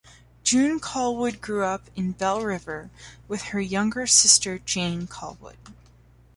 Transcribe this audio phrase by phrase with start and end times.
[0.43, 2.89] June Callwood grew up in Belle River
[3.27, 5.57] with her younger sister Jane Callwood.